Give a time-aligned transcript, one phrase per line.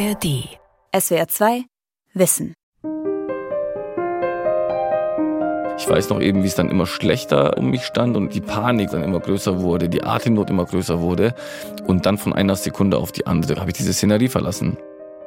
[0.00, 0.48] ARD.
[0.98, 1.64] SWR 2
[2.14, 2.54] Wissen.
[5.76, 8.90] Ich weiß noch eben, wie es dann immer schlechter um mich stand und die Panik
[8.92, 11.34] dann immer größer wurde, die Atemnot immer größer wurde.
[11.86, 14.78] Und dann von einer Sekunde auf die andere habe ich diese Szenerie verlassen.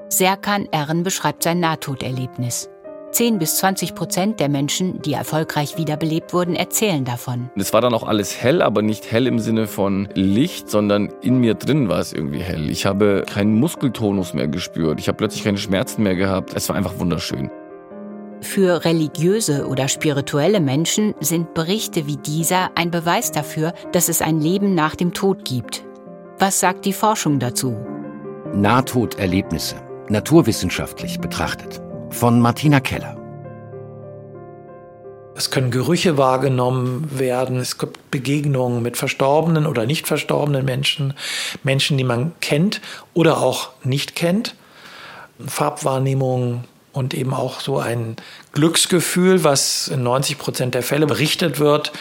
[0.09, 2.67] Serkan Erren beschreibt sein Nahtoderlebnis.
[3.13, 7.49] 10 bis 20 Prozent der Menschen, die erfolgreich wiederbelebt wurden, erzählen davon.
[7.55, 11.37] Es war dann auch alles hell, aber nicht hell im Sinne von Licht, sondern in
[11.37, 12.69] mir drin war es irgendwie hell.
[12.69, 14.99] Ich habe keinen Muskeltonus mehr gespürt.
[14.99, 16.53] Ich habe plötzlich keine Schmerzen mehr gehabt.
[16.55, 17.49] Es war einfach wunderschön.
[18.41, 24.41] Für religiöse oder spirituelle Menschen sind Berichte wie dieser ein Beweis dafür, dass es ein
[24.41, 25.85] Leben nach dem Tod gibt.
[26.39, 27.77] Was sagt die Forschung dazu?
[28.53, 29.75] Nahtoderlebnisse,
[30.09, 31.81] naturwissenschaftlich betrachtet,
[32.13, 33.17] von Martina Keller.
[35.35, 37.57] Es können Gerüche wahrgenommen werden.
[37.57, 41.15] Es gibt Begegnungen mit verstorbenen oder nicht verstorbenen Menschen,
[41.63, 42.79] Menschen, die man kennt
[43.13, 44.55] oder auch nicht kennt.
[45.45, 48.15] Farbwahrnehmung, und eben auch so ein
[48.53, 51.91] Glücksgefühl, was in 90 Prozent der Fälle berichtet wird.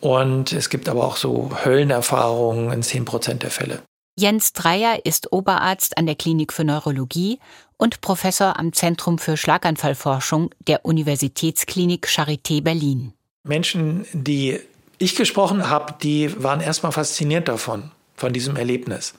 [0.00, 3.82] Und es gibt aber auch so Höllenerfahrungen in 10 Prozent der Fälle.
[4.18, 7.38] Jens Dreier ist Oberarzt an der Klinik für Neurologie
[7.78, 13.14] und Professor am Zentrum für Schlaganfallforschung der Universitätsklinik Charité Berlin.
[13.44, 14.60] Menschen, die
[14.98, 19.14] ich gesprochen habe, die waren erstmal fasziniert davon, von diesem Erlebnis.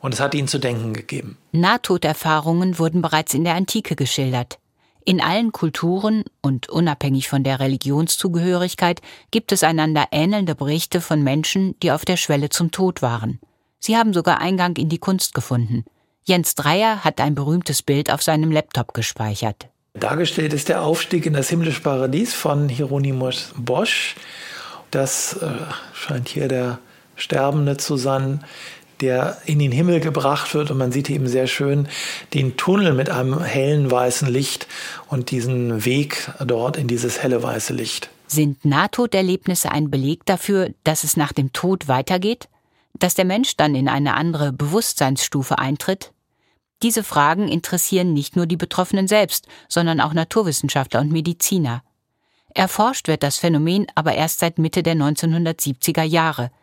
[0.00, 1.36] Und es hat ihnen zu denken gegeben.
[1.52, 4.58] Nahtoderfahrungen wurden bereits in der Antike geschildert.
[5.04, 11.78] In allen Kulturen und unabhängig von der Religionszugehörigkeit gibt es einander ähnelnde Berichte von Menschen,
[11.80, 13.40] die auf der Schwelle zum Tod waren.
[13.78, 15.84] Sie haben sogar Eingang in die Kunst gefunden.
[16.28, 19.68] Jens Dreier hat ein berühmtes Bild auf seinem Laptop gespeichert.
[19.94, 24.16] Dargestellt ist der Aufstieg in das himmlische Paradies von Hieronymus Bosch.
[24.90, 25.48] Das äh,
[25.94, 26.80] scheint hier der
[27.14, 28.44] Sterbende zu sein,
[29.00, 30.72] der in den Himmel gebracht wird.
[30.72, 31.86] Und man sieht eben sehr schön
[32.34, 34.66] den Tunnel mit einem hellen weißen Licht
[35.06, 38.10] und diesen Weg dort in dieses helle weiße Licht.
[38.26, 42.48] Sind Nahtoderlebnisse ein Beleg dafür, dass es nach dem Tod weitergeht?
[42.98, 46.10] Dass der Mensch dann in eine andere Bewusstseinsstufe eintritt?
[46.82, 51.82] Diese Fragen interessieren nicht nur die Betroffenen selbst, sondern auch Naturwissenschaftler und Mediziner.
[52.54, 56.50] Erforscht wird das Phänomen aber erst seit Mitte der 1970er Jahre–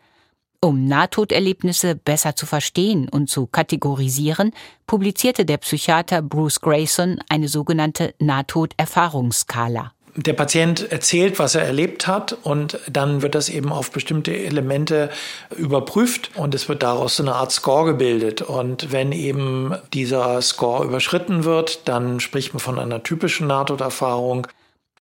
[0.64, 4.52] um Nahtoderlebnisse besser zu verstehen und zu kategorisieren,
[4.86, 9.92] publizierte der Psychiater Bruce Grayson eine sogenannte Nahtoderfahrungsskala.
[10.16, 15.10] Der Patient erzählt, was er erlebt hat und dann wird das eben auf bestimmte Elemente
[15.56, 18.40] überprüft und es wird daraus so eine Art Score gebildet.
[18.40, 24.46] Und wenn eben dieser Score überschritten wird, dann spricht man von einer typischen Nahtoderfahrung.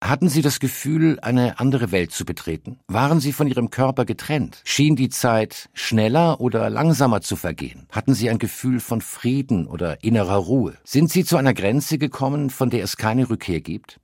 [0.04, 2.80] Hatten Sie das Gefühl, eine andere Welt zu betreten?
[2.88, 4.62] Waren Sie von Ihrem Körper getrennt?
[4.66, 7.88] Schien die Zeit schneller oder langsamer zu vergehen?
[7.90, 10.74] Hatten Sie ein Gefühl von Frieden oder innerer Ruhe?
[10.84, 14.02] Sind Sie zu einer Grenze gekommen, von der es keine Rückkehr gibt?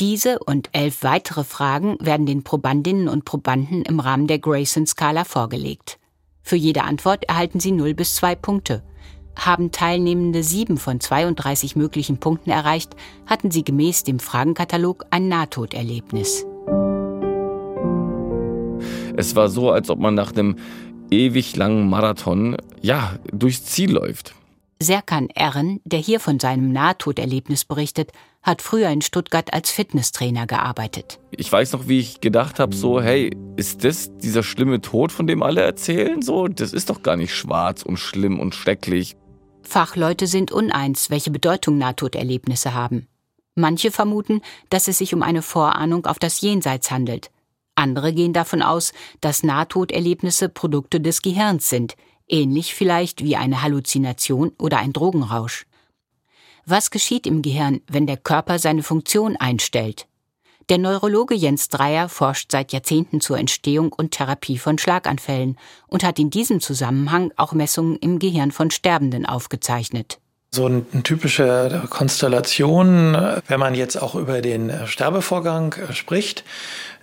[0.00, 5.98] Diese und elf weitere Fragen werden den Probandinnen und Probanden im Rahmen der Grayson-Skala vorgelegt.
[6.42, 8.82] Für jede Antwort erhalten sie 0 bis 2 Punkte–
[9.38, 12.94] haben Teilnehmende sieben von 32 möglichen Punkten erreicht,
[13.26, 16.44] hatten sie gemäß dem Fragenkatalog ein Nahtoderlebnis.
[19.16, 20.56] Es war so, als ob man nach einem
[21.10, 24.34] ewig langen Marathon, ja, durchs Ziel läuft.
[24.80, 28.12] Serkan Erren, der hier von seinem Nahtoderlebnis berichtet,
[28.42, 31.18] hat früher in Stuttgart als Fitnesstrainer gearbeitet.
[31.30, 35.26] Ich weiß noch, wie ich gedacht habe, so, hey, ist das dieser schlimme Tod, von
[35.26, 36.22] dem alle erzählen?
[36.22, 39.16] So, das ist doch gar nicht schwarz und schlimm und schrecklich.
[39.62, 43.06] Fachleute sind uneins, welche Bedeutung Nahtoderlebnisse haben.
[43.54, 44.40] Manche vermuten,
[44.70, 47.30] dass es sich um eine Vorahnung auf das Jenseits handelt.
[47.74, 51.96] Andere gehen davon aus, dass Nahtoderlebnisse Produkte des Gehirns sind,
[52.28, 55.66] ähnlich vielleicht wie eine Halluzination oder ein Drogenrausch.
[56.70, 60.06] Was geschieht im Gehirn, wenn der Körper seine Funktion einstellt?
[60.68, 65.56] Der Neurologe Jens Dreier forscht seit Jahrzehnten zur Entstehung und Therapie von Schlaganfällen
[65.86, 70.18] und hat in diesem Zusammenhang auch Messungen im Gehirn von Sterbenden aufgezeichnet.
[70.50, 73.14] So eine typische Konstellation,
[73.46, 76.44] wenn man jetzt auch über den Sterbevorgang spricht,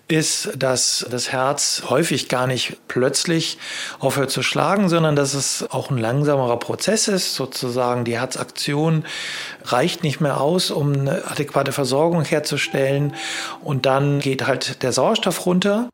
[0.08, 3.58] ist, dass das Herz häufig gar nicht plötzlich
[4.00, 7.36] aufhört zu schlagen, sondern dass es auch ein langsamerer Prozess ist.
[7.36, 9.06] Sozusagen die Herzaktion
[9.64, 13.16] reicht nicht mehr aus, um eine adäquate Versorgung herzustellen.
[13.64, 15.90] Und dann geht halt der Sauerstoff runter.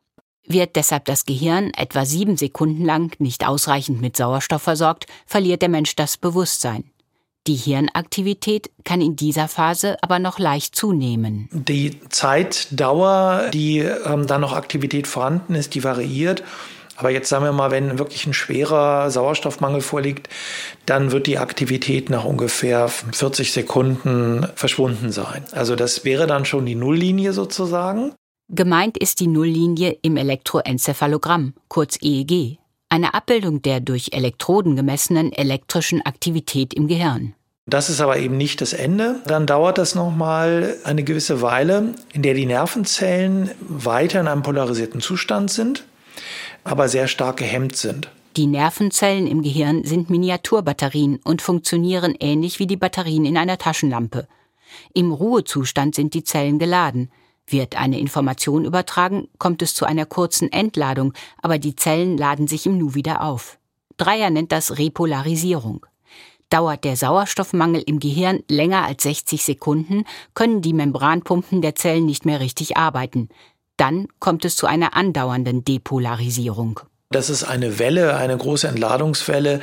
[0.46, 5.68] Wird deshalb das Gehirn etwa sieben Sekunden lang nicht ausreichend mit Sauerstoff versorgt, verliert der
[5.68, 6.91] Mensch das Bewusstsein.
[7.48, 11.48] Die Hirnaktivität kann in dieser Phase aber noch leicht zunehmen.
[11.50, 16.44] Die Zeitdauer, die ähm, da noch Aktivität vorhanden ist, die variiert.
[16.96, 20.28] Aber jetzt sagen wir mal, wenn wirklich ein schwerer Sauerstoffmangel vorliegt,
[20.86, 25.44] dann wird die Aktivität nach ungefähr 40 Sekunden verschwunden sein.
[25.50, 28.12] Also das wäre dann schon die Nulllinie sozusagen.
[28.50, 32.58] Gemeint ist die Nulllinie im Elektroenzephalogramm, kurz EEG,
[32.92, 37.34] eine Abbildung der durch Elektroden gemessenen elektrischen Aktivität im Gehirn.
[37.64, 39.20] Das ist aber eben nicht das Ende.
[39.26, 45.00] Dann dauert das nochmal eine gewisse Weile, in der die Nervenzellen weiter in einem polarisierten
[45.00, 45.84] Zustand sind,
[46.64, 48.10] aber sehr stark gehemmt sind.
[48.36, 54.28] Die Nervenzellen im Gehirn sind Miniaturbatterien und funktionieren ähnlich wie die Batterien in einer Taschenlampe.
[54.92, 57.10] Im Ruhezustand sind die Zellen geladen.
[57.46, 61.12] Wird eine Information übertragen, kommt es zu einer kurzen Entladung,
[61.42, 63.58] aber die Zellen laden sich im Nu wieder auf.
[63.96, 65.86] Dreier nennt das Repolarisierung.
[66.50, 70.04] Dauert der Sauerstoffmangel im Gehirn länger als 60 Sekunden,
[70.34, 73.30] können die Membranpumpen der Zellen nicht mehr richtig arbeiten.
[73.78, 76.80] Dann kommt es zu einer andauernden Depolarisierung.
[77.10, 79.60] Das ist eine Welle, eine große Entladungswelle,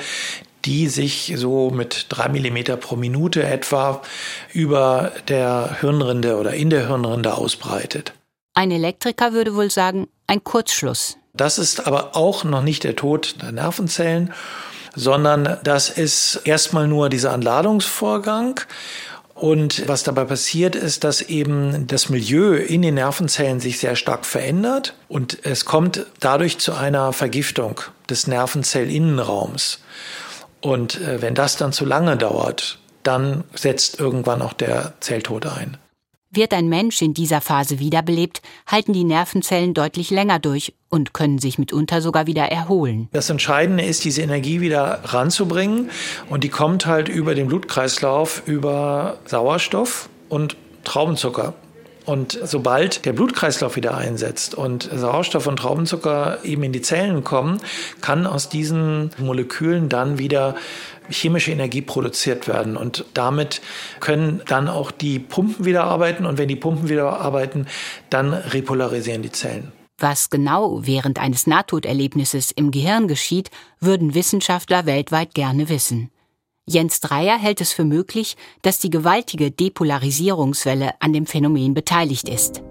[0.65, 4.01] die sich so mit drei Millimeter pro Minute etwa
[4.53, 8.13] über der Hirnrinde oder in der Hirnrinde ausbreitet.
[8.53, 11.17] Ein Elektriker würde wohl sagen, ein Kurzschluss.
[11.33, 14.33] Das ist aber auch noch nicht der Tod der Nervenzellen,
[14.95, 18.59] sondern das ist erstmal nur dieser Anladungsvorgang.
[19.35, 24.25] Und was dabei passiert ist, dass eben das Milieu in den Nervenzellen sich sehr stark
[24.25, 27.79] verändert und es kommt dadurch zu einer Vergiftung
[28.09, 29.79] des Nervenzellinnenraums.
[30.61, 35.77] Und äh, wenn das dann zu lange dauert, dann setzt irgendwann auch der Zelltod ein.
[36.31, 41.39] Wird ein Mensch in dieser Phase wiederbelebt, halten die Nervenzellen deutlich länger durch und können
[41.39, 43.09] sich mitunter sogar wieder erholen.
[43.13, 45.89] Das Entscheidende ist, diese Energie wieder ranzubringen
[46.29, 51.55] und die kommt halt über den Blutkreislauf, über Sauerstoff und Traubenzucker.
[52.09, 57.61] Und sobald der Blutkreislauf wieder einsetzt und Sauerstoff und Traubenzucker eben in die Zellen kommen,
[58.01, 60.55] kann aus diesen Molekülen dann wieder
[61.07, 62.77] chemische Energie produziert werden.
[62.77, 63.61] Und damit
[63.99, 66.25] können dann auch die Pumpen wieder arbeiten.
[66.25, 67.67] Und wenn die Pumpen wieder arbeiten,
[68.09, 69.71] dann repolarisieren die Zellen.
[69.99, 73.51] Was genau während eines Nahtoderlebnisses im Gehirn geschieht,
[73.81, 76.09] würden Wissenschaftler weltweit gerne wissen.
[76.69, 82.61] Jens Dreier hält es für möglich, dass die gewaltige Depolarisierungswelle an dem Phänomen beteiligt ist.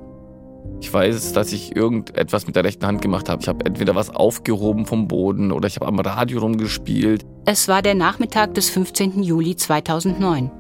[0.80, 3.42] Ich weiß, dass ich irgendetwas mit der rechten Hand gemacht habe.
[3.42, 7.26] Ich habe entweder was aufgehoben vom Boden oder ich habe am Radio rumgespielt.
[7.44, 9.20] Es war der Nachmittag des 15.
[9.24, 10.52] Juli 2009.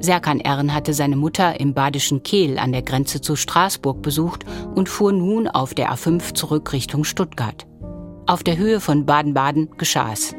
[0.00, 4.90] Serkan Ern hatte seine Mutter im badischen Kehl an der Grenze zu Straßburg besucht und
[4.90, 7.66] fuhr nun auf der A5 zurück Richtung Stuttgart.
[8.26, 10.34] Auf der Höhe von Baden-Baden geschah es.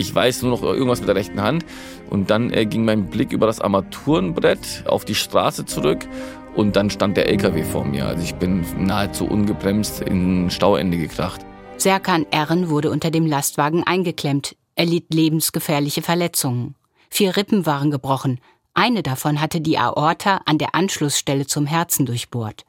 [0.00, 1.66] Ich weiß nur noch irgendwas mit der rechten Hand.
[2.08, 6.08] Und dann äh, ging mein Blick über das Armaturenbrett auf die Straße zurück
[6.56, 8.06] und dann stand der LKW vor mir.
[8.06, 11.42] Also ich bin nahezu ungebremst in Stauende gekracht.
[11.76, 14.56] Serkan Erren wurde unter dem Lastwagen eingeklemmt.
[14.74, 16.76] Er litt lebensgefährliche Verletzungen.
[17.10, 18.40] Vier Rippen waren gebrochen.
[18.72, 22.64] Eine davon hatte die Aorta an der Anschlussstelle zum Herzen durchbohrt.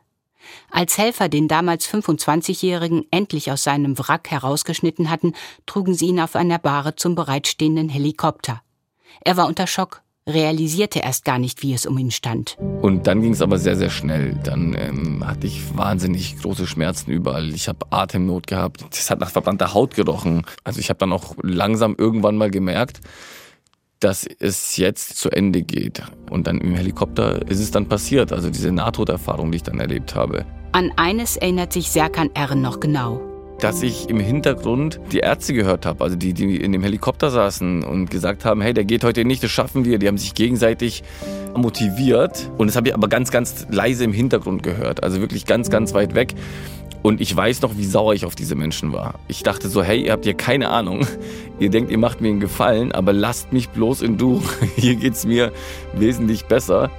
[0.70, 5.34] Als Helfer den damals 25-Jährigen endlich aus seinem Wrack herausgeschnitten hatten,
[5.66, 8.62] trugen sie ihn auf einer Bahre zum bereitstehenden Helikopter.
[9.24, 12.58] Er war unter Schock, realisierte erst gar nicht, wie es um ihn stand.
[12.82, 14.38] Und dann ging es aber sehr, sehr schnell.
[14.44, 17.54] Dann ähm, hatte ich wahnsinnig große Schmerzen überall.
[17.54, 18.86] Ich habe Atemnot gehabt.
[18.92, 20.46] Es hat nach verbrannter Haut gerochen.
[20.64, 23.02] Also ich habe dann auch langsam irgendwann mal gemerkt,
[24.02, 26.02] dass es jetzt zu Ende geht.
[26.30, 30.16] Und dann im Helikopter ist es dann passiert, also diese Nahtoderfahrung, die ich dann erlebt
[30.16, 30.46] habe.
[30.74, 32.56] An eines erinnert sich Serkan R.
[32.56, 33.22] noch genau.
[33.60, 37.84] Dass ich im Hintergrund die Ärzte gehört habe, also die, die in dem Helikopter saßen
[37.84, 40.00] und gesagt haben, hey, der geht heute nicht, das schaffen wir.
[40.00, 41.04] Die haben sich gegenseitig
[41.56, 42.50] motiviert.
[42.58, 45.04] Und das habe ich aber ganz, ganz leise im Hintergrund gehört.
[45.04, 46.34] Also wirklich ganz, ganz weit weg.
[47.02, 49.16] Und ich weiß noch, wie sauer ich auf diese Menschen war.
[49.28, 51.08] Ich dachte so, hey, ihr habt ja keine Ahnung.
[51.60, 54.42] Ihr denkt, ihr macht mir einen Gefallen, aber lasst mich bloß in Du.
[54.76, 55.52] Hier geht's mir
[55.94, 56.90] wesentlich besser.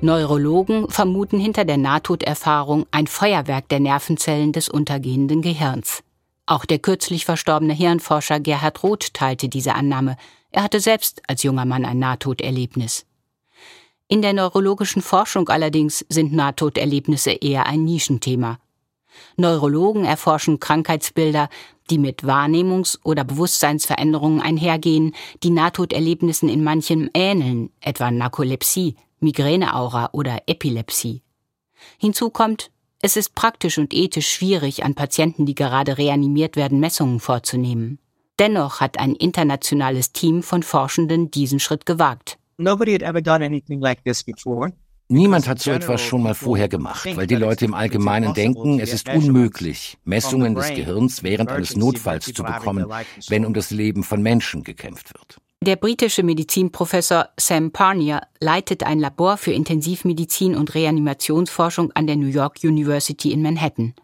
[0.00, 6.04] Neurologen vermuten hinter der Nahtoderfahrung ein Feuerwerk der Nervenzellen des untergehenden Gehirns.
[6.46, 10.16] Auch der kürzlich verstorbene Hirnforscher Gerhard Roth teilte diese Annahme.
[10.52, 13.06] Er hatte selbst als junger Mann ein Nahtoderlebnis.
[14.06, 18.58] In der neurologischen Forschung allerdings sind Nahtoderlebnisse eher ein Nischenthema.
[19.36, 21.48] Neurologen erforschen Krankheitsbilder,
[21.90, 30.42] die mit Wahrnehmungs- oder Bewusstseinsveränderungen einhergehen, die Nahtoderlebnissen in manchem ähneln, etwa Narkolepsie, Migräneaura oder
[30.46, 31.22] Epilepsie.
[31.98, 32.70] Hinzu kommt,
[33.00, 37.98] es ist praktisch und ethisch schwierig, an Patienten, die gerade reanimiert werden, Messungen vorzunehmen.
[38.38, 42.38] Dennoch hat ein internationales Team von Forschenden diesen Schritt gewagt.
[42.56, 44.72] Nobody had ever done anything like this before.
[45.10, 48.92] Niemand hat so etwas schon mal vorher gemacht, weil die Leute im Allgemeinen denken, es
[48.92, 52.86] ist unmöglich, Messungen des Gehirns während eines Notfalls zu bekommen,
[53.28, 55.38] wenn um das Leben von Menschen gekämpft wird.
[55.62, 62.28] Der britische Medizinprofessor Sam Parnier leitet ein Labor für Intensivmedizin und Reanimationsforschung an der New
[62.28, 63.94] York University in Manhattan.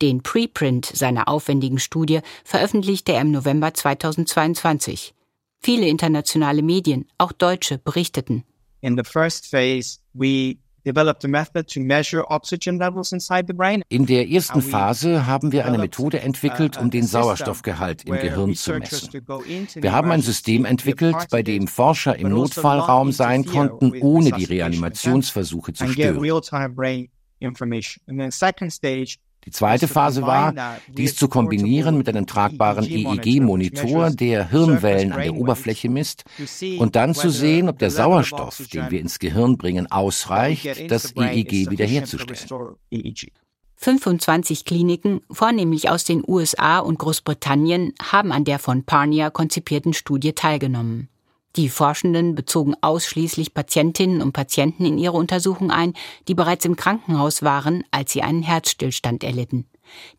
[0.00, 5.12] Den Preprint seiner aufwendigen Studie veröffentlichte er im November 2022.
[5.60, 8.44] Viele internationale Medien, auch deutsche, berichteten.
[8.80, 10.94] In the first phase, we in
[14.06, 19.22] der ersten Phase haben wir eine Methode entwickelt, um den Sauerstoffgehalt im Gehirn zu messen.
[19.76, 25.72] Wir haben ein System entwickelt, bei dem Forscher im Notfallraum sein konnten, ohne die Reanimationsversuche
[25.72, 26.20] zu stören.
[29.44, 30.54] Die zweite Phase war,
[30.88, 36.24] dies zu kombinieren mit einem tragbaren EEG-Monitor, der Hirnwellen an der Oberfläche misst,
[36.78, 41.70] und dann zu sehen, ob der Sauerstoff, den wir ins Gehirn bringen, ausreicht, das EEG
[41.70, 42.76] wiederherzustellen.
[43.82, 50.34] 25 Kliniken, vornehmlich aus den USA und Großbritannien, haben an der von Parnia konzipierten Studie
[50.34, 51.08] teilgenommen.
[51.56, 55.92] Die Forschenden bezogen ausschließlich Patientinnen und Patienten in ihre Untersuchung ein,
[56.26, 59.66] die bereits im Krankenhaus waren, als sie einen Herzstillstand erlitten.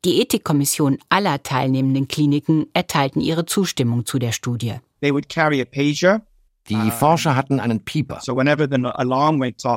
[0.06, 4.75] Die Ethikkommission aller teilnehmenden Kliniken erteilten ihre Zustimmung zu der Studie.
[5.02, 6.22] They would carry a pager
[6.70, 8.22] die Forscher hatten einen Pieper.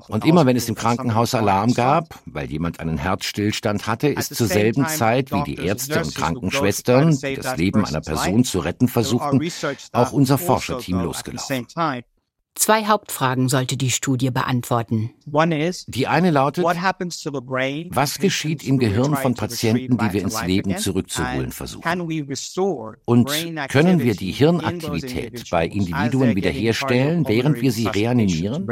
[0.08, 4.46] Und immer wenn es im Krankenhaus Alarm gab, weil jemand einen Herzstillstand hatte, ist zur
[4.46, 9.40] selben Zeit, wie die Ärzte und Krankenschwestern, die das Leben einer Person zu retten versuchten,
[9.92, 11.66] auch unser also Forscherteam losgelaufen.
[12.58, 15.10] Zwei Hauptfragen sollte die Studie beantworten.
[15.26, 22.00] Die eine lautet, was geschieht im Gehirn von Patienten, die wir ins Leben zurückzuholen versuchen?
[23.04, 23.30] Und
[23.68, 28.66] können wir die Hirnaktivität bei Individuen wiederherstellen, während wir sie reanimieren?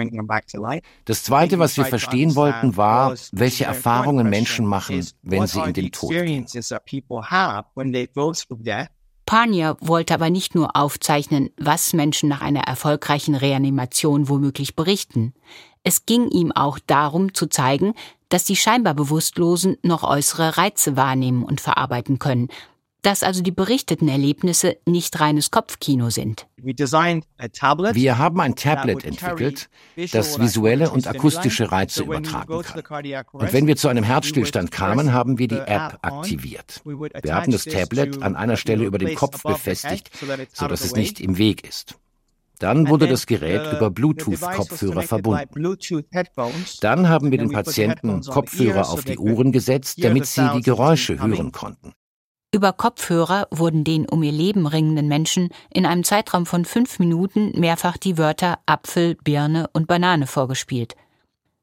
[1.05, 5.93] Das zweite, was wir verstehen wollten, war, welche Erfahrungen Menschen machen, wenn sie in den
[5.93, 6.47] Tod gehen.
[9.27, 15.35] Pania wollte aber nicht nur aufzeichnen, was Menschen nach einer erfolgreichen Reanimation womöglich berichten.
[15.83, 17.95] Es ging ihm auch darum zu zeigen,
[18.29, 22.49] dass die scheinbar Bewusstlosen noch äußere Reize wahrnehmen und verarbeiten können,
[23.05, 26.47] dass also die berichteten Erlebnisse nicht reines Kopfkino sind.
[26.57, 29.69] Wir haben ein Tablet entwickelt,
[30.13, 32.83] das visuelle und akustische Reize übertragen kann.
[33.33, 36.81] Und wenn wir zu einem Herzstillstand kamen, haben wir die App aktiviert.
[36.85, 40.11] Wir haben das Tablet an einer Stelle über dem Kopf befestigt,
[40.53, 41.97] sodass es nicht im Weg ist.
[42.59, 45.51] Dann wurde das Gerät über Bluetooth-Kopfhörer verbunden.
[46.81, 51.53] Dann haben wir den Patienten Kopfhörer auf die Ohren gesetzt, damit sie die Geräusche hören
[51.53, 51.93] konnten.
[52.55, 57.51] Über Kopfhörer wurden den um ihr Leben ringenden Menschen in einem Zeitraum von fünf Minuten
[57.59, 60.95] mehrfach die Wörter Apfel, Birne und Banane vorgespielt.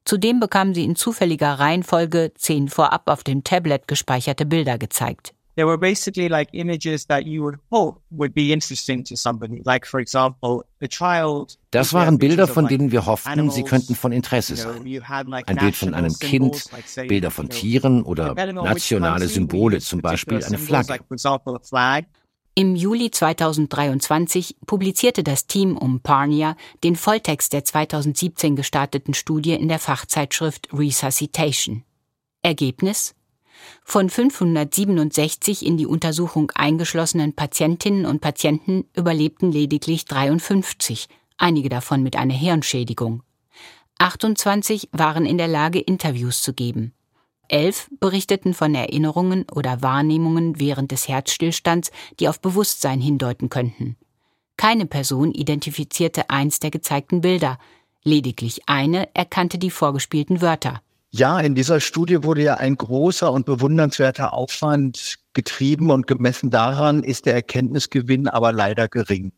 [0.04, 5.34] Zudem bekamen sie in zufälliger Reihenfolge zehn vorab auf dem Tablet gespeicherte Bilder gezeigt.
[5.56, 9.62] They were basically like images that you would hope would be interesting to somebody.
[9.66, 11.58] Like for example, a child.
[11.72, 14.82] Das waren Bilder, von denen wir hofften, sie könnten von Interesse sein.
[15.46, 16.66] Ein Bild von einem Kind,
[17.08, 21.00] Bilder von Tieren oder nationale Symbole, zum Beispiel eine Flagge.
[22.54, 29.70] Im Juli 2023 publizierte das Team um Parnia den Volltext der 2017 gestarteten Studie in
[29.70, 31.84] der Fachzeitschrift Resuscitation.
[32.42, 33.16] Ergebnis?
[33.84, 42.16] Von 567 in die Untersuchung eingeschlossenen Patientinnen und Patienten überlebten lediglich 53, einige davon mit
[42.16, 43.24] einer Hirnschädigung.
[43.98, 46.94] 28 waren in der Lage, Interviews zu geben.
[47.48, 53.98] Elf berichteten von Erinnerungen oder Wahrnehmungen während des Herzstillstands, die auf Bewusstsein hindeuten könnten.
[54.58, 57.58] Keine Person identifizierte eins der gezeigten Bilder,
[58.04, 60.82] lediglich eine erkannte die vorgespielten Wörter.
[61.14, 67.04] Ja, in dieser Studie wurde ja ein großer und bewundernswerter Aufwand getrieben und gemessen daran
[67.04, 69.34] ist der Erkenntnisgewinn aber leider gering.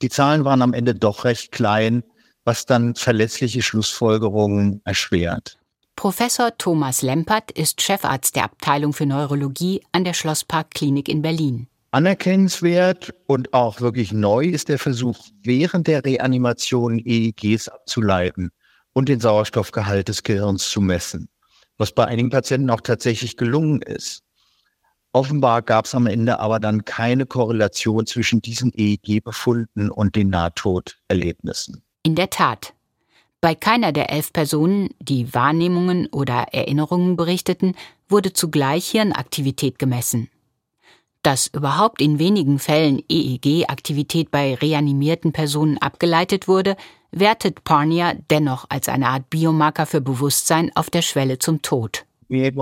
[0.00, 2.04] Die Zahlen waren am Ende doch recht klein,
[2.44, 5.58] was dann verlässliche Schlussfolgerungen erschwert.
[5.96, 11.66] Professor Thomas Lempert ist Chefarzt der Abteilung für Neurologie an der Schlosspark Klinik in Berlin.
[11.90, 18.52] Anerkennenswert und auch wirklich neu ist der Versuch, während der Reanimation EEGs abzuleiten
[18.98, 21.28] und den Sauerstoffgehalt des Gehirns zu messen,
[21.76, 24.24] was bei einigen Patienten auch tatsächlich gelungen ist.
[25.12, 31.84] Offenbar gab es am Ende aber dann keine Korrelation zwischen diesen EEG-Befunden und den Nahtoderlebnissen.
[32.02, 32.74] In der Tat.
[33.40, 37.76] Bei keiner der elf Personen, die Wahrnehmungen oder Erinnerungen berichteten,
[38.08, 40.28] wurde zugleich Hirnaktivität gemessen.
[41.22, 46.76] Dass überhaupt in wenigen Fällen EEG-Aktivität bei reanimierten Personen abgeleitet wurde,
[47.10, 52.04] wertet Parnia dennoch als eine Art Biomarker für Bewusstsein auf der Schwelle zum Tod.
[52.30, 52.52] E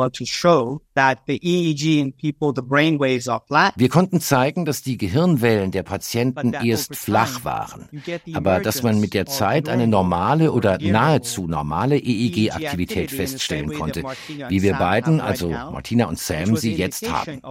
[3.77, 7.89] Wir konnten zeigen, dass die Gehirnwellen der Patienten erst flach waren,
[8.33, 14.05] aber dass man mit der Zeit eine normale oder nahezu normale EEG-Aktivität feststellen konnte,
[14.49, 17.43] wie wir beiden, also Martina und Sam, sie jetzt haben.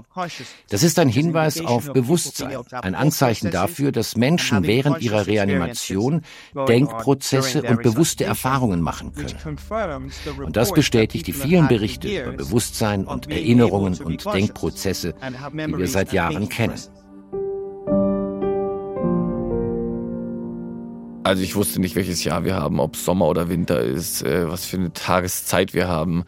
[0.70, 6.22] Das ist ein Hinweis auf Bewusstsein, ein Anzeichen dafür, dass Menschen während ihrer Reanimation
[6.70, 9.58] Denkprozesse und bewusste Erfahrungen machen können.
[10.46, 16.14] Und das bestätigt die vielen Berichte über Bewusstsein und Erinnerungen und Denkprozesse, die wir seit
[16.14, 16.80] Jahren kennen.
[21.26, 24.66] Also ich wusste nicht, welches Jahr wir haben, ob Sommer oder Winter ist, äh, was
[24.66, 26.26] für eine Tageszeit wir haben.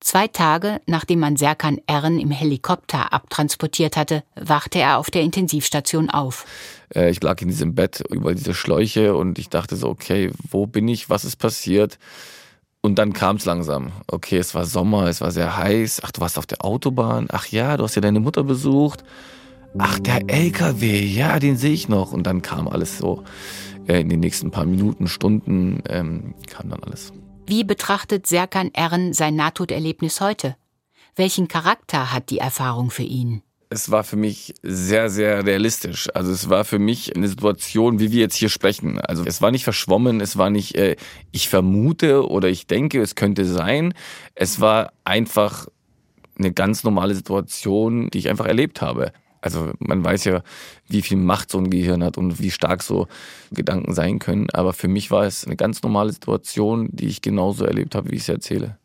[0.00, 6.10] Zwei Tage nachdem man Serkan Ern im Helikopter abtransportiert hatte, wachte er auf der Intensivstation
[6.10, 6.46] auf.
[6.92, 10.66] Äh, ich lag in diesem Bett über diese Schläuche und ich dachte so, okay, wo
[10.66, 11.98] bin ich, was ist passiert?
[12.82, 13.92] Und dann kam es langsam.
[14.06, 16.00] Okay, es war Sommer, es war sehr heiß.
[16.02, 17.28] Ach, du warst auf der Autobahn.
[17.30, 19.04] Ach ja, du hast ja deine Mutter besucht.
[19.78, 22.12] Ach, der LKW, ja, den sehe ich noch.
[22.12, 23.24] Und dann kam alles so.
[23.86, 27.12] Äh, in den nächsten paar Minuten, Stunden ähm, kam dann alles.
[27.46, 30.56] Wie betrachtet Serkan Ern sein Nahtoderlebnis heute?
[31.16, 33.42] Welchen Charakter hat die Erfahrung für ihn?
[33.72, 36.08] Es war für mich sehr, sehr realistisch.
[36.12, 39.00] Also es war für mich eine Situation, wie wir jetzt hier sprechen.
[39.00, 40.96] Also es war nicht verschwommen, es war nicht, äh,
[41.30, 43.94] ich vermute oder ich denke, es könnte sein.
[44.34, 45.68] Es war einfach
[46.36, 49.12] eine ganz normale Situation, die ich einfach erlebt habe.
[49.40, 50.42] Also man weiß ja,
[50.88, 53.06] wie viel Macht so ein Gehirn hat und wie stark so
[53.52, 54.50] Gedanken sein können.
[54.50, 58.16] Aber für mich war es eine ganz normale Situation, die ich genauso erlebt habe, wie
[58.16, 58.79] ich es erzähle.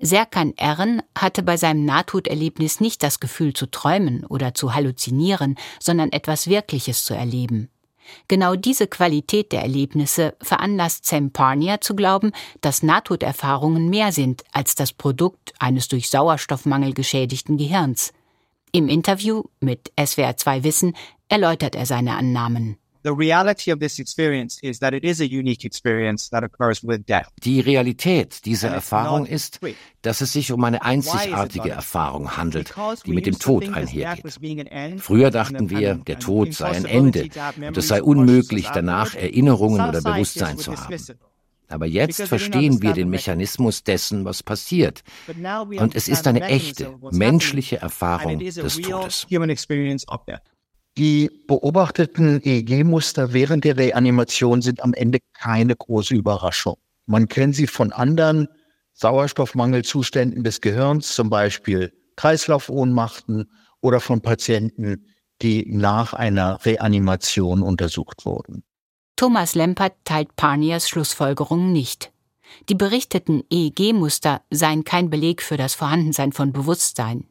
[0.00, 6.10] Serkan Ern hatte bei seinem Nahtoderlebnis nicht das Gefühl zu träumen oder zu halluzinieren, sondern
[6.10, 7.68] etwas Wirkliches zu erleben.
[8.26, 14.74] Genau diese Qualität der Erlebnisse veranlasst Sam Parnia zu glauben, dass Nahtoderfahrungen mehr sind als
[14.74, 18.12] das Produkt eines durch Sauerstoffmangel geschädigten Gehirns.
[18.72, 20.96] Im Interview mit SWR2 Wissen
[21.28, 22.78] erläutert er seine Annahmen.
[23.02, 27.06] The reality of this experience is that it is a unique experience that occurs with
[27.06, 27.28] death.
[27.42, 29.60] Die Realität dieser Erfahrung ist,
[30.02, 32.74] dass es sich um eine einzigartige Erfahrung handelt,
[33.06, 34.24] die mit dem Tod einhergeht.
[34.98, 40.02] Früher dachten wir, der Tod sei ein Ende und es sei unmöglich, danach Erinnerungen oder
[40.02, 40.96] Bewusstsein zu haben.
[41.68, 45.02] Aber jetzt verstehen wir den Mechanismus dessen, was passiert.
[45.78, 49.26] Und es ist eine echte, menschliche Erfahrung des Todes.
[50.98, 56.76] Die beobachteten EEG-Muster während der Reanimation sind am Ende keine große Überraschung.
[57.06, 58.48] Man kennt sie von anderen
[58.94, 63.50] Sauerstoffmangelzuständen des Gehirns, zum Beispiel Kreislaufohnmachten
[63.80, 65.06] oder von Patienten,
[65.40, 68.62] die nach einer Reanimation untersucht wurden.
[69.16, 72.12] Thomas Lempert teilt Parniers Schlussfolgerungen nicht.
[72.68, 77.29] Die berichteten EEG-Muster seien kein Beleg für das Vorhandensein von Bewusstsein.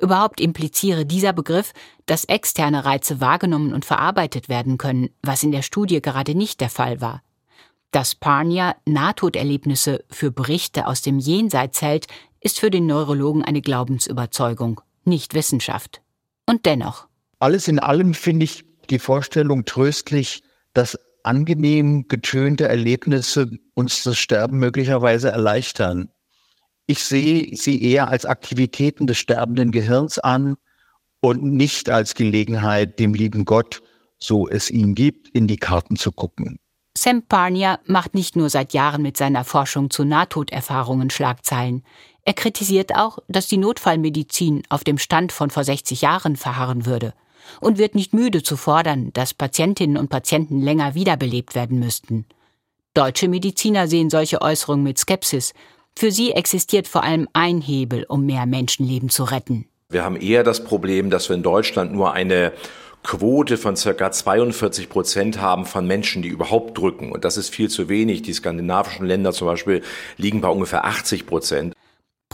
[0.00, 1.72] Überhaupt impliziere dieser Begriff,
[2.06, 6.70] dass externe Reize wahrgenommen und verarbeitet werden können, was in der Studie gerade nicht der
[6.70, 7.22] Fall war.
[7.90, 12.06] Dass Parnia Nahtoderlebnisse für Berichte aus dem Jenseits hält,
[12.40, 16.02] ist für den Neurologen eine Glaubensüberzeugung, nicht Wissenschaft.
[16.46, 17.06] Und dennoch.
[17.38, 20.42] Alles in allem finde ich die Vorstellung tröstlich,
[20.74, 26.08] dass angenehm getönte Erlebnisse uns das Sterben möglicherweise erleichtern.
[26.86, 30.56] Ich sehe sie eher als Aktivitäten des sterbenden Gehirns an
[31.20, 33.82] und nicht als Gelegenheit, dem lieben Gott,
[34.18, 36.58] so es ihn gibt, in die Karten zu gucken.
[36.96, 41.82] Sam Parnia macht nicht nur seit Jahren mit seiner Forschung zu Nahtoderfahrungen Schlagzeilen.
[42.22, 47.12] Er kritisiert auch, dass die Notfallmedizin auf dem Stand von vor 60 Jahren verharren würde
[47.60, 52.24] und wird nicht müde zu fordern, dass Patientinnen und Patienten länger wiederbelebt werden müssten.
[52.94, 55.52] Deutsche Mediziner sehen solche Äußerungen mit Skepsis
[55.98, 59.66] für sie existiert vor allem ein Hebel, um mehr Menschenleben zu retten.
[59.88, 62.52] Wir haben eher das Problem, dass wir in Deutschland nur eine
[63.02, 67.12] Quote von circa 42 Prozent haben von Menschen, die überhaupt drücken.
[67.12, 68.22] Und das ist viel zu wenig.
[68.22, 69.82] Die skandinavischen Länder zum Beispiel
[70.16, 71.72] liegen bei ungefähr 80 Prozent.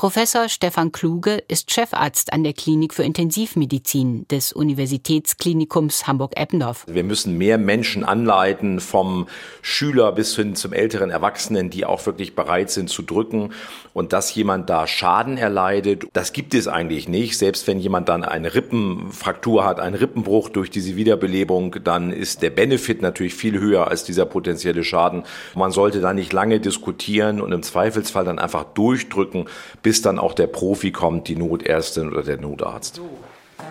[0.03, 6.85] Professor Stefan Kluge ist Chefarzt an der Klinik für Intensivmedizin des Universitätsklinikums Hamburg-Eppendorf.
[6.88, 9.29] Wir müssen mehr Menschen anleiten, vom
[9.61, 13.53] Schüler bis hin zum älteren Erwachsenen, die auch wirklich bereit sind zu drücken.
[13.93, 17.38] Und dass jemand da Schaden erleidet, das gibt es eigentlich nicht.
[17.38, 22.51] Selbst wenn jemand dann eine Rippenfraktur hat, einen Rippenbruch durch diese Wiederbelebung, dann ist der
[22.51, 25.23] Benefit natürlich viel höher als dieser potenzielle Schaden.
[25.55, 29.47] Man sollte da nicht lange diskutieren und im Zweifelsfall dann einfach durchdrücken,
[29.81, 33.02] bis dann auch der Profi kommt, die Notärztin oder der Notarzt.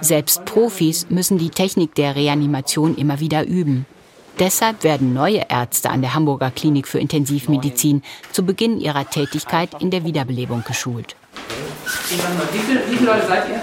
[0.01, 3.87] Selbst Profis müssen die Technik der Reanimation immer wieder üben.
[4.39, 9.91] Deshalb werden neue Ärzte an der Hamburger Klinik für Intensivmedizin zu Beginn ihrer Tätigkeit in
[9.91, 11.15] der Wiederbelebung geschult.
[12.51, 13.61] Wie viele, wie viele Leute seid ihr?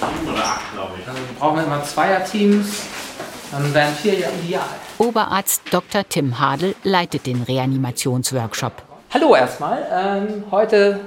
[0.00, 1.08] Sieben oder acht, glaube ich.
[1.08, 2.82] Also wir brauchen immer Zweierteams,
[3.50, 4.62] dann wären vier ja ideal.
[4.98, 6.04] Oberarzt Dr.
[6.08, 8.72] Tim Hadel leitet den Reanimationsworkshop.
[9.12, 9.86] Hallo erstmal.
[9.92, 11.00] Ähm, heute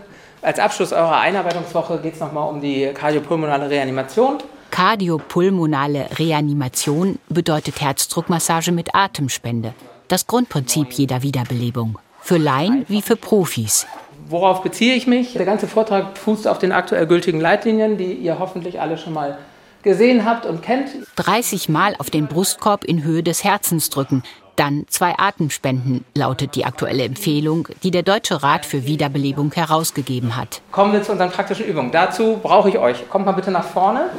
[0.43, 4.39] als Abschluss eurer Einarbeitungswoche geht es nochmal um die kardiopulmonale Reanimation.
[4.71, 9.73] Kardiopulmonale Reanimation bedeutet Herzdruckmassage mit Atemspende.
[10.07, 11.97] Das Grundprinzip jeder Wiederbelebung.
[12.21, 13.87] Für Laien wie für Profis.
[14.27, 15.33] Worauf beziehe ich mich?
[15.33, 19.37] Der ganze Vortrag fußt auf den aktuell gültigen Leitlinien, die ihr hoffentlich alle schon mal
[19.83, 20.89] gesehen habt und kennt.
[21.17, 24.23] 30 Mal auf den Brustkorb in Höhe des Herzens drücken,
[24.55, 30.61] dann zwei Atemspenden, lautet die aktuelle Empfehlung, die der Deutsche Rat für Wiederbelebung herausgegeben hat.
[30.71, 31.91] Kommen wir zu unseren praktischen Übungen.
[31.91, 33.09] Dazu brauche ich euch.
[33.09, 34.09] Kommt mal bitte nach vorne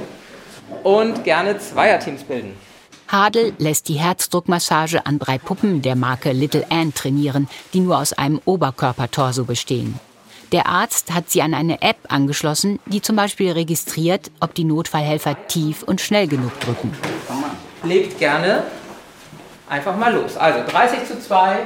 [0.83, 2.55] und gerne Zweierteams bilden.
[3.09, 8.13] Hadel lässt die Herzdruckmassage an drei Puppen der Marke Little Ann trainieren, die nur aus
[8.13, 10.01] einem Oberkörpertorso bestehen.
[10.53, 15.49] Der Arzt hat sie an eine App angeschlossen, die zum Beispiel registriert, ob die Notfallhelfer
[15.49, 16.93] tief und schnell genug drücken.
[17.83, 18.63] Legt gerne
[19.69, 20.37] einfach mal los.
[20.37, 21.59] Also 30 zu 2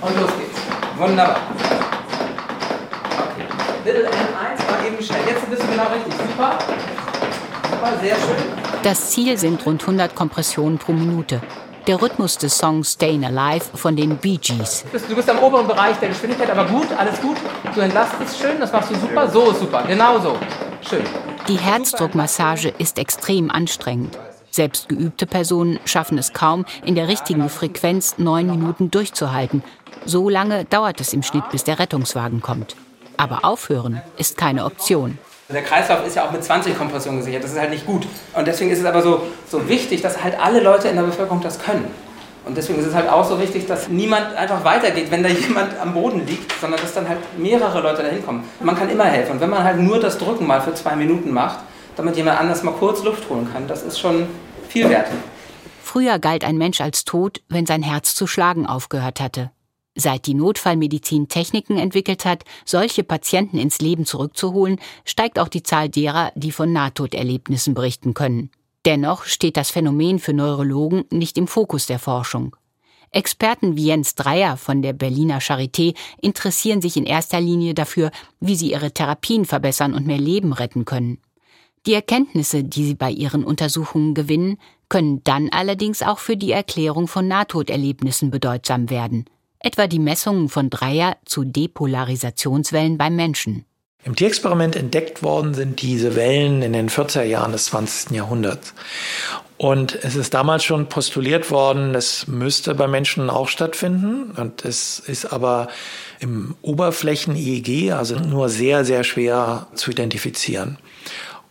[0.00, 0.60] und los geht's.
[0.96, 1.36] Wunderbar.
[3.18, 3.44] Okay.
[3.84, 5.20] Little N1 war eben schnell.
[5.28, 6.14] Jetzt bist du genau richtig.
[6.14, 6.58] Super.
[7.70, 8.82] Super, sehr schön.
[8.82, 11.40] Das Ziel sind rund 100 Kompressionen pro Minute.
[11.86, 14.84] Der Rhythmus des Songs Stayin' Alive von den Bee Gees.
[15.08, 17.36] Du bist am oberen Bereich der Geschwindigkeit, aber gut, alles gut.
[17.74, 19.28] Du entlastest schön, das machst du super.
[19.28, 20.36] So ist super, genau so.
[20.88, 21.04] Schön.
[21.46, 24.18] Die Herzdruckmassage ist extrem anstrengend.
[24.50, 29.62] Selbst geübte Personen schaffen es kaum, in der richtigen Frequenz neun Minuten durchzuhalten.
[30.04, 32.76] So lange dauert es im Schnitt, bis der Rettungswagen kommt.
[33.16, 35.18] Aber aufhören ist keine Option.
[35.48, 37.44] Der Kreislauf ist ja auch mit 20 Kompressionen gesichert.
[37.44, 38.06] Das ist halt nicht gut.
[38.34, 41.40] Und deswegen ist es aber so, so wichtig, dass halt alle Leute in der Bevölkerung
[41.40, 41.86] das können.
[42.44, 45.78] Und deswegen ist es halt auch so wichtig, dass niemand einfach weitergeht, wenn da jemand
[45.80, 48.44] am Boden liegt, sondern dass dann halt mehrere Leute dahin kommen.
[48.60, 49.32] Man kann immer helfen.
[49.32, 51.58] Und wenn man halt nur das Drücken mal für zwei Minuten macht,
[51.96, 54.28] damit jemand anders mal kurz Luft holen kann, das ist schon
[54.68, 55.08] viel wert.
[55.82, 59.50] Früher galt ein Mensch als tot, wenn sein Herz zu schlagen aufgehört hatte.
[59.98, 65.88] Seit die Notfallmedizin Techniken entwickelt hat, solche Patienten ins Leben zurückzuholen, steigt auch die Zahl
[65.88, 68.50] derer, die von Nahtoderlebnissen berichten können.
[68.84, 72.54] Dennoch steht das Phänomen für Neurologen nicht im Fokus der Forschung.
[73.10, 78.54] Experten wie Jens Dreier von der Berliner Charité interessieren sich in erster Linie dafür, wie
[78.54, 81.18] sie ihre Therapien verbessern und mehr Leben retten können.
[81.86, 87.08] Die Erkenntnisse, die sie bei ihren Untersuchungen gewinnen, können dann allerdings auch für die Erklärung
[87.08, 89.26] von Nahtoderlebnissen bedeutsam werden
[89.66, 93.64] etwa die Messungen von Dreier zu Depolarisationswellen beim Menschen.
[94.04, 98.12] Im Tierexperiment entdeckt worden sind diese Wellen in den 40er Jahren des 20.
[98.12, 98.72] Jahrhunderts.
[99.58, 104.30] Und es ist damals schon postuliert worden, es müsste bei Menschen auch stattfinden.
[104.36, 105.66] Und es ist aber
[106.20, 110.78] im Oberflächen-EEG, also nur sehr, sehr schwer zu identifizieren.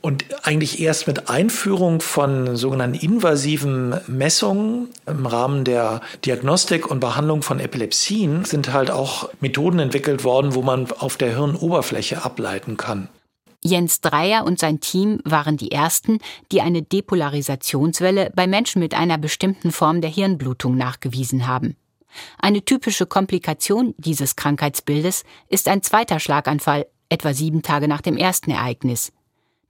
[0.05, 7.41] Und eigentlich erst mit Einführung von sogenannten invasiven Messungen im Rahmen der Diagnostik und Behandlung
[7.41, 13.09] von Epilepsien sind halt auch Methoden entwickelt worden, wo man auf der Hirnoberfläche ableiten kann.
[13.63, 16.19] Jens Dreier und sein Team waren die ersten,
[16.51, 21.77] die eine Depolarisationswelle bei Menschen mit einer bestimmten Form der Hirnblutung nachgewiesen haben.
[22.37, 28.51] Eine typische Komplikation dieses Krankheitsbildes ist ein zweiter Schlaganfall, etwa sieben Tage nach dem ersten
[28.51, 29.11] Ereignis.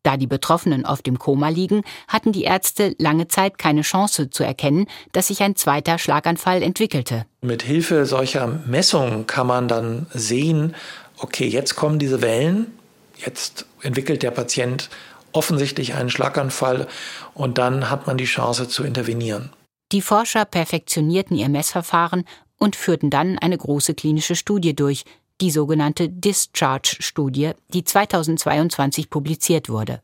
[0.06, 4.44] Da die Betroffenen oft im Koma liegen, hatten die Ärzte lange Zeit keine Chance zu
[4.44, 7.26] erkennen, dass sich ein zweiter Schlaganfall entwickelte.
[7.42, 10.76] Mit Hilfe solcher Messungen kann man dann sehen,
[11.18, 12.68] okay, jetzt kommen diese Wellen,
[13.18, 14.92] jetzt entwickelt der Patient
[15.32, 16.88] offensichtlich einen Schlaganfall
[17.34, 19.50] und dann hat man die Chance zu intervenieren.
[19.92, 22.26] Die Forscher perfektionierten ihr Messverfahren
[22.60, 25.04] und führten dann eine große klinische Studie durch,
[25.42, 30.02] die sogenannte Discharge-Studie, die 2022 publiziert wurde.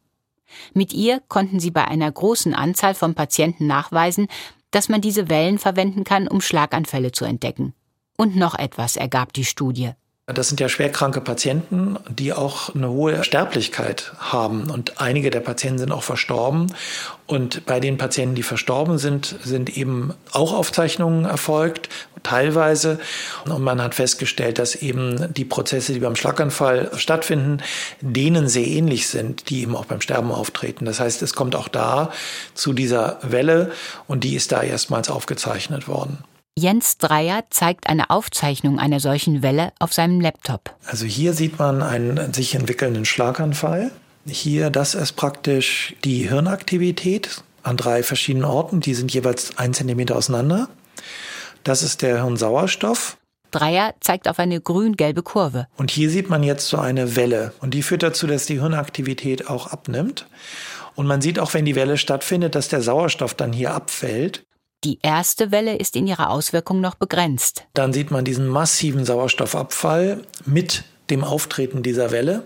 [0.73, 4.27] Mit ihr konnten sie bei einer großen Anzahl von Patienten nachweisen,
[4.71, 7.73] dass man diese Wellen verwenden kann, um Schlaganfälle zu entdecken.
[8.17, 9.91] Und noch etwas ergab die Studie.
[10.33, 14.69] Das sind ja schwerkranke Patienten, die auch eine hohe Sterblichkeit haben.
[14.69, 16.73] Und einige der Patienten sind auch verstorben.
[17.27, 21.89] Und bei den Patienten, die verstorben sind, sind eben auch Aufzeichnungen erfolgt,
[22.23, 22.99] teilweise.
[23.45, 27.57] Und man hat festgestellt, dass eben die Prozesse, die beim Schlaganfall stattfinden,
[27.99, 30.85] denen sehr ähnlich sind, die eben auch beim Sterben auftreten.
[30.85, 32.11] Das heißt, es kommt auch da
[32.53, 33.71] zu dieser Welle
[34.07, 36.23] und die ist da erstmals aufgezeichnet worden.
[36.57, 40.75] Jens Dreier zeigt eine Aufzeichnung einer solchen Welle auf seinem Laptop.
[40.85, 43.91] Also hier sieht man einen sich entwickelnden Schlaganfall.
[44.27, 48.81] Hier, das ist praktisch die Hirnaktivität an drei verschiedenen Orten.
[48.81, 50.67] Die sind jeweils ein Zentimeter auseinander.
[51.63, 53.17] Das ist der Hirnsauerstoff.
[53.51, 55.67] Dreier zeigt auf eine grün-gelbe Kurve.
[55.77, 57.53] Und hier sieht man jetzt so eine Welle.
[57.61, 60.27] Und die führt dazu, dass die Hirnaktivität auch abnimmt.
[60.95, 64.43] Und man sieht auch, wenn die Welle stattfindet, dass der Sauerstoff dann hier abfällt.
[64.83, 67.65] Die erste Welle ist in ihrer Auswirkung noch begrenzt.
[67.75, 72.43] Dann sieht man diesen massiven Sauerstoffabfall mit dem Auftreten dieser Welle,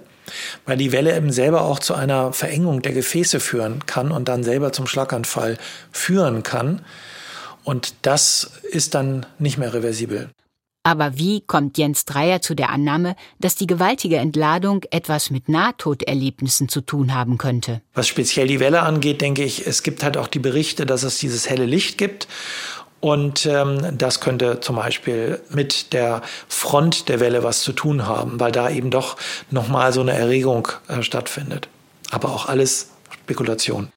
[0.65, 4.43] weil die Welle eben selber auch zu einer Verengung der Gefäße führen kann und dann
[4.43, 5.58] selber zum Schlaganfall
[5.93, 6.82] führen kann.
[7.63, 10.30] Und das ist dann nicht mehr reversibel.
[10.86, 16.69] Aber wie kommt Jens Dreier zu der Annahme, dass die gewaltige Entladung etwas mit Nahtoderlebnissen
[16.69, 17.82] zu tun haben könnte?
[17.95, 21.17] Was speziell die Welle angeht, denke ich, es gibt halt auch die Berichte, dass es
[21.17, 22.28] dieses helle Licht gibt.
[23.00, 28.39] Und ähm, das könnte zum Beispiel mit der Front der Welle was zu tun haben,
[28.39, 29.17] weil da eben doch
[29.50, 31.67] nochmal so eine Erregung äh, stattfindet.
[32.12, 32.91] Aber auch alles
[33.24, 33.89] Spekulation.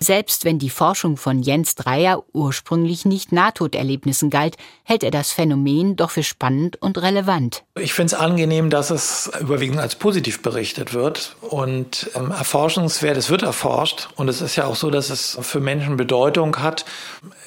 [0.00, 5.96] Selbst wenn die Forschung von Jens Dreier ursprünglich nicht Nahtoderlebnissen galt, hält er das Phänomen
[5.96, 7.64] doch für spannend und relevant.
[7.78, 13.30] Ich finde es angenehm, dass es überwiegend als positiv berichtet wird und ähm, erforschenswert, es
[13.30, 16.84] wird erforscht und es ist ja auch so, dass es für Menschen Bedeutung hat.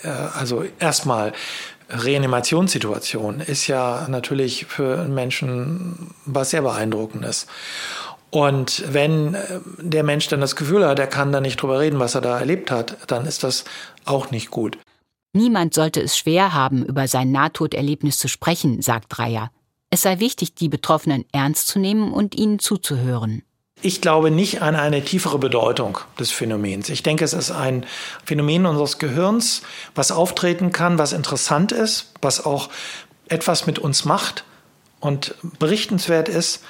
[0.03, 1.33] Äh, also erstmal
[1.91, 7.47] Reanimationssituation ist ja natürlich für Menschen was sehr beeindruckendes.
[8.31, 11.99] Und wenn äh, der Mensch dann das Gefühl hat, er kann da nicht drüber reden,
[11.99, 13.65] was er da erlebt hat, dann ist das
[14.05, 14.77] auch nicht gut.
[15.33, 19.51] Niemand sollte es schwer haben, über sein Nahtoderlebnis zu sprechen, sagt Dreier.
[19.89, 23.43] Es sei wichtig, die Betroffenen ernst zu nehmen und ihnen zuzuhören.
[23.81, 26.89] Ich glaube nicht an eine tiefere Bedeutung des Phänomens.
[26.89, 27.85] Ich denke, es ist ein
[28.23, 29.63] Phänomen unseres Gehirns,
[29.95, 32.69] was auftreten kann, was interessant ist, was auch
[33.27, 34.45] etwas mit uns macht
[34.99, 36.63] und berichtenswert ist.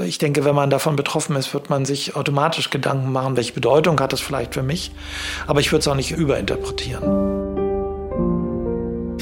[0.00, 4.00] Ich denke, wenn man davon betroffen ist, wird man sich automatisch Gedanken machen, welche Bedeutung
[4.00, 4.90] hat das vielleicht für mich.
[5.46, 7.42] Aber ich würde es auch nicht überinterpretieren.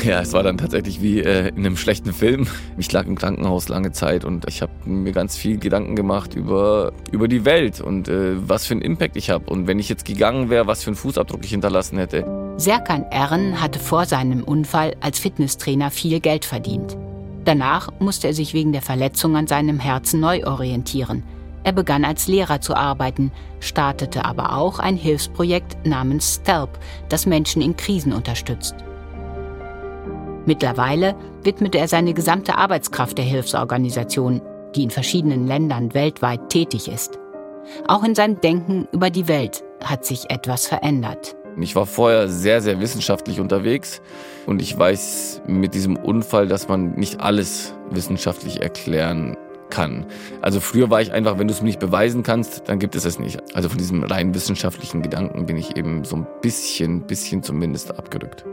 [0.04, 2.46] Ja, es war dann tatsächlich wie äh, in einem schlechten Film.
[2.78, 6.92] Ich lag im Krankenhaus lange Zeit und ich habe mir ganz viel Gedanken gemacht über,
[7.10, 9.50] über die Welt und äh, was für einen Impact ich habe.
[9.50, 12.24] Und wenn ich jetzt gegangen wäre, was für einen Fußabdruck ich hinterlassen hätte.
[12.56, 16.96] Serkan Ern hatte vor seinem Unfall als Fitnesstrainer viel Geld verdient.
[17.44, 21.22] Danach musste er sich wegen der Verletzung an seinem Herzen neu orientieren.
[21.62, 27.60] Er begann als Lehrer zu arbeiten, startete aber auch ein Hilfsprojekt namens STELP, das Menschen
[27.60, 28.74] in Krisen unterstützt.
[30.46, 34.40] Mittlerweile widmet er seine gesamte Arbeitskraft der Hilfsorganisation,
[34.74, 37.18] die in verschiedenen Ländern weltweit tätig ist.
[37.86, 41.36] Auch in seinem Denken über die Welt hat sich etwas verändert.
[41.62, 44.00] Ich war vorher sehr, sehr wissenschaftlich unterwegs
[44.46, 49.36] und ich weiß mit diesem Unfall, dass man nicht alles wissenschaftlich erklären
[49.70, 50.06] kann.
[50.42, 53.04] Also früher war ich einfach, wenn du es mir nicht beweisen kannst, dann gibt es
[53.04, 53.40] es nicht.
[53.54, 58.44] Also von diesem rein wissenschaftlichen Gedanken bin ich eben so ein bisschen, bisschen zumindest abgerückt.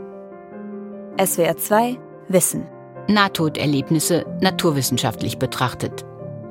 [1.22, 2.66] SWR 2 Wissen.
[3.08, 6.04] Nahtoderlebnisse naturwissenschaftlich betrachtet.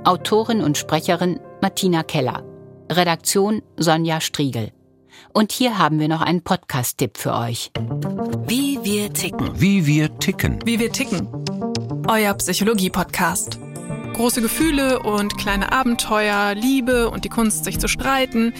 [0.03, 2.43] Autorin und Sprecherin Martina Keller.
[2.91, 4.71] Redaktion Sonja Striegel.
[5.33, 7.71] Und hier haben wir noch einen Podcast-Tipp für euch.
[8.47, 9.59] Wie wir ticken.
[9.59, 10.59] Wie wir ticken.
[10.65, 11.27] Wie wir ticken.
[12.07, 13.59] Euer Psychologie-Podcast.
[14.13, 18.53] Große Gefühle und kleine Abenteuer, Liebe und die Kunst, sich zu streiten.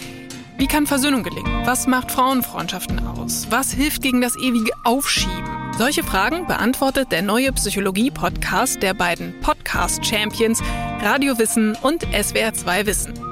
[0.56, 1.66] Wie kann Versöhnung gelingen?
[1.66, 3.46] Was macht Frauenfreundschaften aus?
[3.50, 5.72] Was hilft gegen das ewige Aufschieben?
[5.78, 10.60] Solche Fragen beantwortet der neue Psychologie-Podcast der beiden Podcast-Champions
[11.00, 13.27] Radio Wissen und SWR2 Wissen.